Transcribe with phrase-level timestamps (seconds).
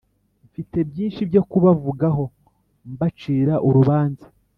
[0.47, 2.23] Mfite byinshi byo kubavugaho
[2.91, 4.25] mbacira urubanza